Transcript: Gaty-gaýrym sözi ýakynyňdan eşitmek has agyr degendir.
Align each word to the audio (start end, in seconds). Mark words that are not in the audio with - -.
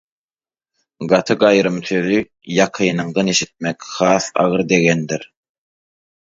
Gaty-gaýrym 1.11 1.77
sözi 1.89 2.17
ýakynyňdan 2.55 3.29
eşitmek 3.35 3.87
has 3.99 4.31
agyr 4.47 4.65
degendir. 4.73 5.29